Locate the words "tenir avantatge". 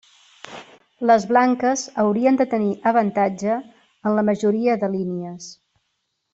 2.55-3.59